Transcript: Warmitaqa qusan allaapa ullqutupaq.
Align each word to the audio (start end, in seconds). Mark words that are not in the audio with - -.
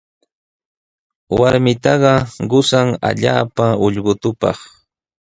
Warmitaqa 1.39 2.13
qusan 2.51 2.87
allaapa 3.09 3.65
ullqutupaq. 3.85 4.57